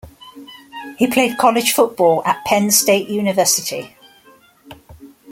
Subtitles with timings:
[0.97, 3.95] He played college football at Penn State University.